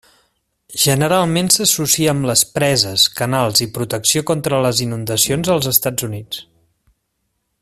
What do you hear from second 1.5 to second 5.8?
s'associa amb les preses, canals i protecció contra les inundacions als